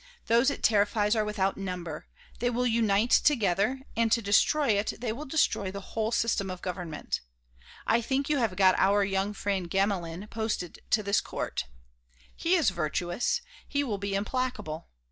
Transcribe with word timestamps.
Those 0.25 0.49
it 0.49 0.63
terrifies 0.63 1.15
are 1.15 1.23
without 1.23 1.57
number; 1.57 2.07
they 2.39 2.49
will 2.49 2.65
unite 2.65 3.11
together, 3.11 3.81
and 3.95 4.11
to 4.11 4.19
destroy 4.19 4.69
it 4.69 4.93
they 4.99 5.13
will 5.13 5.27
destroy 5.27 5.69
the 5.69 5.93
whole 5.93 6.11
system 6.11 6.49
of 6.49 6.63
government. 6.63 7.21
I 7.85 8.01
think 8.01 8.27
you 8.27 8.39
have 8.39 8.55
got 8.55 8.73
our 8.79 9.03
young 9.03 9.33
friend 9.35 9.69
Gamelin 9.69 10.25
posted 10.31 10.79
to 10.89 11.03
this 11.03 11.21
court. 11.21 11.65
He 12.35 12.55
is 12.55 12.71
virtuous; 12.71 13.41
he 13.67 13.83
will 13.83 13.99
be 13.99 14.15
implacable. 14.15 14.89